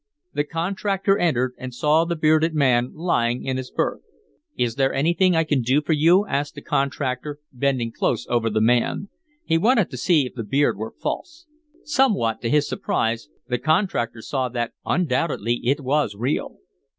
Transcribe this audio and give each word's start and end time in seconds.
The 0.33 0.45
contractor 0.45 1.15
entered, 1.19 1.53
and 1.59 1.75
saw 1.75 2.05
the 2.05 2.15
bearded 2.15 2.55
man 2.55 2.89
lying 2.95 3.45
in 3.45 3.57
his 3.57 3.69
berth. 3.69 4.01
"Is 4.57 4.73
there 4.73 4.91
anything 4.91 5.35
I 5.35 5.43
can 5.43 5.61
do 5.61 5.79
for 5.79 5.93
you?" 5.93 6.25
asked 6.25 6.55
the 6.55 6.63
contractor, 6.63 7.37
bending 7.53 7.91
close 7.91 8.25
over 8.27 8.49
the 8.49 8.61
man. 8.61 9.09
He 9.45 9.59
wanted 9.59 9.91
to 9.91 9.97
see 9.97 10.25
if 10.25 10.33
the 10.33 10.43
beard 10.43 10.75
were 10.75 10.95
false. 10.99 11.45
Somewhat 11.83 12.41
to 12.41 12.49
his 12.49 12.67
surprise 12.67 13.29
the 13.47 13.59
contractor 13.59 14.23
saw 14.23 14.49
that 14.49 14.71
undoubtedly 14.87 15.61
it 15.63 15.81
was 15.81 16.15
real. 16.15 16.57